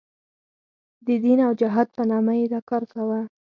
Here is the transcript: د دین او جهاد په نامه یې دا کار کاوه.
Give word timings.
د 1.05 1.07
دین 1.23 1.39
او 1.47 1.51
جهاد 1.61 1.87
په 1.95 2.01
نامه 2.11 2.33
یې 2.39 2.45
دا 2.53 2.59
کار 2.69 2.83
کاوه. 2.91 3.21